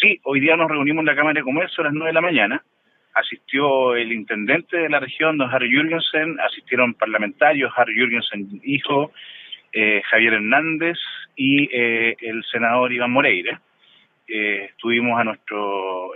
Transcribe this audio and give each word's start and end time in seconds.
Sí, 0.00 0.18
hoy 0.22 0.40
día 0.40 0.56
nos 0.56 0.70
reunimos 0.70 1.02
en 1.02 1.06
la 1.06 1.14
Cámara 1.14 1.40
de 1.40 1.44
Comercio 1.44 1.82
a 1.82 1.84
las 1.84 1.92
9 1.92 2.08
de 2.08 2.14
la 2.14 2.22
mañana. 2.22 2.64
Asistió 3.12 3.94
el 3.94 4.12
intendente 4.12 4.78
de 4.78 4.88
la 4.88 4.98
región, 4.98 5.36
don 5.36 5.50
Harry 5.52 5.70
Jürgensen, 5.70 6.40
asistieron 6.40 6.94
parlamentarios, 6.94 7.70
Harry 7.76 7.94
Jürgensen 7.94 8.62
hijo, 8.64 9.12
eh, 9.74 10.00
Javier 10.10 10.34
Hernández 10.34 10.96
y 11.36 11.68
eh, 11.70 12.16
el 12.18 12.42
senador 12.44 12.90
Iván 12.94 13.10
Moreira. 13.10 13.60
Eh, 14.26 14.68
estuvimos 14.70 15.20
a 15.20 15.24
nuestro 15.24 16.12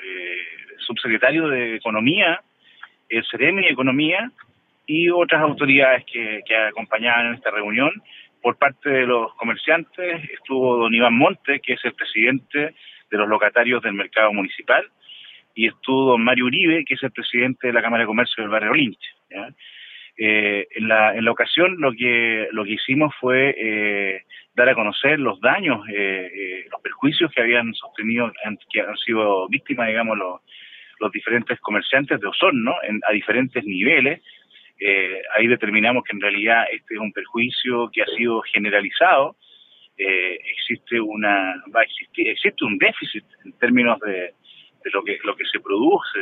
subsecretario 0.79 1.49
de 1.49 1.77
Economía, 1.77 2.41
el 3.11 3.23
CEREMI 3.31 3.67
Economía 3.67 4.31
y 4.87 5.11
otras 5.11 5.43
autoridades 5.43 6.07
que, 6.11 6.41
que 6.47 6.57
acompañaban 6.57 7.27
en 7.27 7.35
esta 7.35 7.51
reunión. 7.51 7.93
Por 8.41 8.57
parte 8.57 8.89
de 8.89 9.05
los 9.07 9.35
comerciantes 9.35 10.23
estuvo 10.31 10.79
don 10.79 10.95
Iván 10.95 11.19
Monte, 11.19 11.61
que 11.61 11.75
es 11.75 11.85
el 11.85 11.93
presidente 11.93 12.75
de 13.15 13.21
los 13.21 13.29
locatarios 13.29 13.81
del 13.83 13.95
mercado 13.95 14.33
municipal, 14.33 14.85
y 15.55 15.69
estuvo 15.69 16.11
don 16.11 16.25
Mario 16.25 16.47
Uribe, 16.47 16.85
que 16.85 16.95
es 16.95 17.03
el 17.03 17.13
presidente 17.13 17.69
de 17.69 17.73
la 17.73 17.83
Cámara 17.83 18.03
de 18.03 18.09
Comercio 18.09 18.43
del 18.43 18.51
barrio 18.51 18.75
Lynch. 18.75 19.05
Eh, 20.17 20.67
en, 20.71 20.89
la, 20.89 21.15
en 21.15 21.25
la 21.25 21.31
ocasión 21.33 21.77
lo 21.79 21.93
que, 21.93 22.49
lo 22.53 22.65
que 22.65 22.73
hicimos 22.73 23.13
fue 23.21 23.55
eh, 23.57 24.23
dar 24.55 24.69
a 24.69 24.75
conocer 24.75 25.19
los 25.19 25.41
daños, 25.41 25.81
eh, 25.93 26.67
los 26.71 26.81
perjuicios 26.83 27.33
que 27.33 27.43
habían 27.43 27.73
sostenido, 27.75 28.33
que 28.73 28.81
han 28.81 28.97
sido 28.97 29.49
víctimas, 29.49 29.89
digamos, 29.89 30.19
los, 30.19 30.41
los 31.01 31.13
diferentes 31.13 31.61
comerciantes 31.61 32.21
de 32.21 32.27
Osorno 32.27 32.75
en, 32.83 33.01
a 33.09 33.13
diferentes 33.13 33.65
niveles. 33.65 34.21
ahí 35.37 35.47
determinamos 35.47 36.03
que 36.03 36.15
en 36.17 36.21
realidad 36.21 36.65
este 36.73 36.95
es 36.95 37.01
un 37.01 37.13
perjuicio 37.13 37.91
que 37.93 38.03
ha 38.03 38.07
sido 38.17 38.43
generalizado. 38.43 39.37
Existe 40.65 41.01
una 41.01 41.63
va 41.75 41.81
a 41.81 41.85
existir 41.85 42.29
existe 42.29 42.65
un 42.65 42.79
déficit 42.79 43.25
en 43.45 43.53
términos 43.59 44.01
de, 44.01 44.35
lo 44.93 45.05
que 45.05 45.19
lo 45.25 45.37
que 45.37 45.45
se 45.45 45.61
produce 45.61 46.19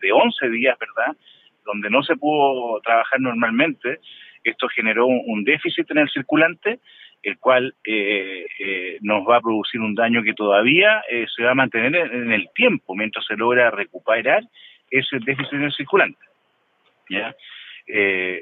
de 0.00 0.12
11 0.12 0.50
días, 0.50 0.78
¿verdad? 0.78 1.16
donde 1.64 1.90
no 1.90 2.02
se 2.02 2.16
pudo 2.16 2.80
trabajar 2.80 3.20
normalmente, 3.20 4.00
esto 4.42 4.68
generó 4.68 5.06
un 5.06 5.44
déficit 5.44 5.90
en 5.90 5.98
el 5.98 6.10
circulante, 6.10 6.80
el 7.22 7.38
cual 7.38 7.74
eh, 7.84 8.46
eh, 8.58 8.98
nos 9.02 9.28
va 9.28 9.36
a 9.36 9.40
producir 9.40 9.80
un 9.80 9.94
daño 9.94 10.22
que 10.22 10.32
todavía 10.32 11.02
eh, 11.10 11.26
se 11.34 11.44
va 11.44 11.50
a 11.50 11.54
mantener 11.54 11.94
en, 11.94 12.32
el 12.32 12.48
tiempo 12.54 12.94
mientras 12.94 13.26
se 13.26 13.36
logra 13.36 13.70
recuperar 13.70 14.42
ese 14.90 15.18
déficit 15.20 15.52
en 15.52 15.64
el 15.64 15.72
circulante. 15.72 16.18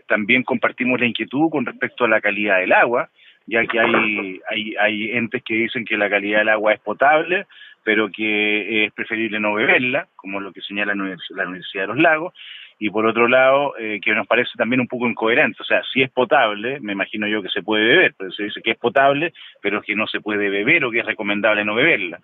también 0.07 0.43
compartimos 0.45 1.01
la 1.01 1.07
inquietud 1.07 1.51
con 1.51 1.67
respecto 1.67 2.05
a 2.05 2.09
la 2.09 2.21
calidad 2.21 2.61
del 2.61 2.73
agua, 2.73 3.11
ya 3.49 3.65
que 3.67 3.81
hay, 3.81 4.41
hay, 4.49 4.75
hay 4.77 5.11
entes 5.13 5.43
que 5.43 5.55
dicen 5.55 5.85
que 5.85 5.97
la 5.97 6.11
calidad 6.11 6.41
del 6.41 6.51
agua 6.51 6.75
es 6.75 6.81
potable, 6.81 7.47
pero 7.83 8.11
que 8.11 8.85
es 8.85 8.93
preferible 8.93 9.41
no 9.41 9.55
beberla, 9.55 10.07
como 10.15 10.41
lo 10.41 10.53
que 10.53 10.61
señala 10.61 10.95
la 10.95 11.03
Universidad 11.49 11.85
de 11.85 11.87
los 11.87 11.99
Lagos, 11.99 12.35
y 12.81 12.91
por 12.91 13.07
otro 13.07 13.27
lado, 13.27 13.75
eh, 13.79 13.99
que 14.01 14.15
nos 14.15 14.27
parece 14.27 14.51
también 14.57 14.81
un 14.81 14.87
poco 14.87 15.09
incoherente, 15.09 15.63
o 15.63 15.65
sea, 15.65 15.83
si 15.93 16.03
es 16.03 16.11
potable, 16.11 16.79
me 16.81 16.93
imagino 16.93 17.27
yo 17.27 17.43
que 17.43 17.49
se 17.49 17.63
puede 17.63 17.85
beber, 17.85 18.15
pero 18.17 18.31
se 18.31 18.45
dice 18.45 18.61
que 18.63 18.73
es 18.73 18.79
potable, 18.79 19.33
pero 19.61 19.83
que 19.83 19.97
no 19.97 20.07
se 20.07 20.21
puede 20.21 20.49
beber 20.49 20.85
o 20.85 20.91
que 20.91 21.01
es 21.01 21.07
recomendable 21.07 21.65
no 21.65 21.75
beberla, 21.75 22.21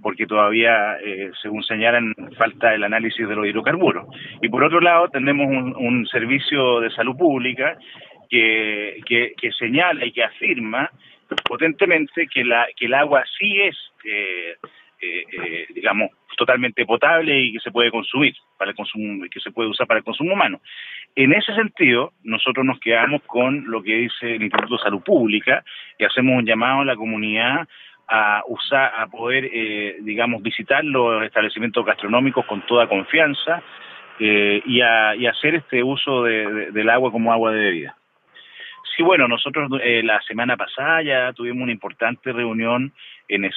porque 0.00 0.26
todavía, 0.26 0.96
eh, 1.04 1.30
según 1.42 1.62
señalan, 1.64 2.14
falta 2.38 2.74
el 2.74 2.84
análisis 2.84 3.28
de 3.28 3.36
los 3.36 3.46
hidrocarburos. 3.46 4.06
Y 4.40 4.48
por 4.48 4.64
otro 4.64 4.80
lado, 4.80 5.08
tenemos 5.08 5.46
un, 5.48 6.06
servicio 6.06 6.80
de 6.80 6.90
salud 6.90 7.16
pública 7.16 7.76
que, 8.30 9.34
que, 9.36 9.52
señala 9.52 10.04
y 10.06 10.12
que 10.12 10.24
afirma 10.24 10.90
potentemente 11.44 12.26
que, 12.28 12.44
la, 12.44 12.66
que 12.76 12.86
el 12.86 12.94
agua 12.94 13.24
sí 13.38 13.60
es, 13.60 13.76
eh, 14.04 14.56
eh 15.00 15.66
digamos, 15.74 16.10
totalmente 16.36 16.86
potable 16.86 17.38
y 17.38 17.52
que 17.52 17.60
se 17.60 17.70
puede 17.70 17.90
consumir 17.90 18.34
para 18.56 18.70
el 18.70 18.76
consumo, 18.76 19.26
que 19.30 19.40
se 19.40 19.50
puede 19.50 19.68
usar 19.68 19.86
para 19.86 19.98
el 19.98 20.04
consumo 20.04 20.32
humano. 20.32 20.60
En 21.14 21.34
ese 21.34 21.54
sentido, 21.54 22.12
nosotros 22.24 22.64
nos 22.64 22.80
quedamos 22.80 23.22
con 23.26 23.70
lo 23.70 23.82
que 23.82 23.94
dice 23.94 24.36
el 24.36 24.42
Instituto 24.42 24.76
de 24.76 24.82
Salud 24.82 25.02
Pública 25.02 25.62
y 25.98 26.04
hacemos 26.04 26.38
un 26.38 26.46
llamado 26.46 26.80
a 26.80 26.84
la 26.86 26.96
comunidad 26.96 27.68
a 28.08 28.42
usar, 28.48 28.92
a 28.96 29.06
poder, 29.06 29.50
eh, 29.52 29.98
digamos, 30.00 30.42
visitar 30.42 30.82
los 30.82 31.22
establecimientos 31.24 31.84
gastronómicos 31.84 32.46
con 32.46 32.64
toda 32.66 32.88
confianza 32.88 33.62
eh, 34.18 34.62
y, 34.64 34.80
a, 34.80 35.10
hacer 35.30 35.56
este 35.56 35.82
uso 35.82 36.24
del 36.24 36.90
agua 36.90 37.12
como 37.12 37.32
agua 37.32 37.52
de 37.52 37.60
bebida. 37.60 37.96
Sí, 39.00 39.02
bueno, 39.02 39.28
nosotros 39.28 39.70
eh, 39.82 40.02
la 40.02 40.20
semana 40.20 40.58
pasada 40.58 41.00
ya 41.00 41.32
tuvimos 41.32 41.62
una 41.62 41.72
importante 41.72 42.34
reunión 42.34 42.92
en 43.28 43.48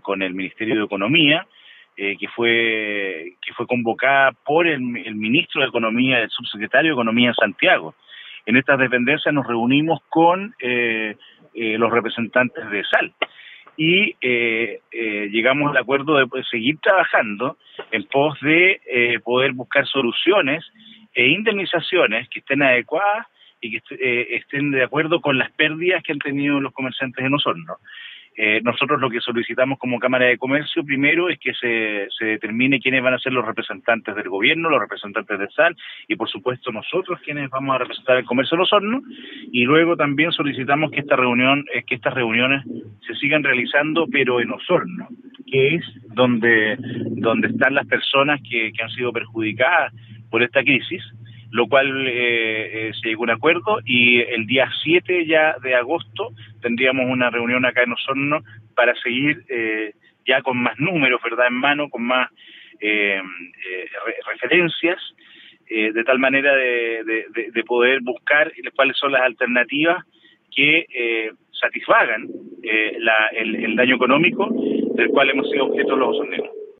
con 0.00 0.22
el 0.22 0.32
Ministerio 0.32 0.76
de 0.76 0.84
Economía 0.84 1.44
eh, 1.98 2.18
que 2.20 2.28
fue 2.28 3.32
que 3.40 3.54
fue 3.54 3.66
convocada 3.66 4.32
por 4.44 4.66
el, 4.66 4.80
ministro 4.80 5.62
de 5.62 5.68
Economía, 5.68 6.18
el 6.20 6.28
subsecretario 6.28 6.90
de 6.90 6.94
Economía 6.94 7.28
en 7.30 7.34
Santiago. 7.34 7.94
En 8.44 8.56
estas 8.56 8.78
dependencias 8.78 9.32
nos 9.32 9.46
reunimos 9.46 10.00
con 10.10 10.54
eh, 10.60 11.16
eh, 11.54 11.78
los 11.78 11.90
representantes 11.90 12.68
de 12.68 12.84
SAL 12.84 13.14
y 13.78 14.14
llegamos 15.32 15.70
al 15.70 15.78
acuerdo 15.78 16.16
de 16.16 16.44
seguir 16.50 16.78
trabajando 16.80 17.56
en 17.90 18.04
pos 18.04 18.38
de 18.40 19.20
poder 19.24 19.52
buscar 19.52 19.86
soluciones 19.86 20.64
e 21.14 21.28
indemnizaciones 21.28 22.28
que 22.28 22.40
estén 22.40 22.62
adecuadas 22.62 23.26
y 23.60 23.78
que 23.78 24.36
estén 24.36 24.70
de 24.70 24.84
acuerdo 24.84 25.20
con 25.20 25.38
las 25.38 25.50
pérdidas 25.52 26.02
que 26.02 26.12
han 26.12 26.18
tenido 26.18 26.60
los 26.60 26.72
comerciantes 26.72 27.24
en 27.24 27.34
Osorno. 27.34 27.76
Eh, 28.38 28.60
nosotros 28.62 29.00
lo 29.00 29.08
que 29.08 29.20
solicitamos 29.20 29.78
como 29.78 29.98
Cámara 29.98 30.26
de 30.26 30.36
Comercio 30.36 30.84
primero 30.84 31.30
es 31.30 31.38
que 31.38 31.54
se, 31.54 32.06
se 32.10 32.24
determine 32.26 32.80
quiénes 32.80 33.02
van 33.02 33.14
a 33.14 33.18
ser 33.18 33.32
los 33.32 33.46
representantes 33.46 34.14
del 34.14 34.28
gobierno, 34.28 34.68
los 34.68 34.80
representantes 34.80 35.38
de 35.38 35.48
SAL 35.48 35.74
y 36.06 36.16
por 36.16 36.28
supuesto 36.28 36.70
nosotros 36.70 37.18
quienes 37.24 37.48
vamos 37.48 37.74
a 37.74 37.78
representar 37.78 38.18
el 38.18 38.26
comercio 38.26 38.56
de 38.56 38.60
los 38.60 38.72
hornos 38.74 39.04
y 39.50 39.64
luego 39.64 39.96
también 39.96 40.32
solicitamos 40.32 40.90
que 40.90 41.00
esta 41.00 41.16
reunión, 41.16 41.64
es 41.72 41.86
que 41.86 41.94
estas 41.94 42.12
reuniones 42.12 42.62
se 43.06 43.14
sigan 43.14 43.42
realizando 43.42 44.06
pero 44.12 44.38
en 44.38 44.50
Osorno, 44.50 45.08
que 45.50 45.76
es 45.76 45.84
donde, 46.14 46.76
donde 46.78 47.48
están 47.48 47.74
las 47.74 47.86
personas 47.86 48.38
que, 48.42 48.70
que 48.70 48.82
han 48.82 48.90
sido 48.90 49.14
perjudicadas 49.14 49.94
por 50.30 50.42
esta 50.42 50.62
crisis 50.62 51.02
lo 51.50 51.66
cual 51.66 52.06
eh, 52.06 52.88
eh, 52.88 52.92
se 53.00 53.08
llegó 53.08 53.22
a 53.22 53.24
un 53.24 53.30
acuerdo 53.30 53.78
y 53.84 54.20
el 54.20 54.46
día 54.46 54.68
7 54.82 55.26
ya 55.26 55.56
de 55.62 55.74
agosto 55.74 56.30
tendríamos 56.60 57.06
una 57.08 57.30
reunión 57.30 57.64
acá 57.64 57.82
en 57.82 57.92
Osorno 57.92 58.42
para 58.74 58.94
seguir 58.96 59.44
eh, 59.48 59.92
ya 60.26 60.42
con 60.42 60.58
más 60.58 60.78
números, 60.78 61.20
¿verdad?, 61.22 61.46
en 61.48 61.54
mano, 61.54 61.88
con 61.88 62.02
más 62.02 62.28
referencias, 64.26 64.98
de 65.68 66.04
tal 66.04 66.18
manera 66.18 66.54
de, 66.54 67.64
poder 67.64 68.00
buscar 68.02 68.52
cuáles 68.74 68.96
son 68.98 69.12
las 69.12 69.22
alternativas 69.22 70.04
que 70.54 71.30
satisfagan 71.52 72.26
el, 72.62 73.64
el, 73.64 73.76
daño 73.76 73.96
económico 73.96 74.48
del 74.94 75.08
cual 75.08 75.30
hemos 75.30 75.50
sido 75.50 75.66
objeto 75.66 75.96
los 75.96 76.16
osorneros. 76.16 76.50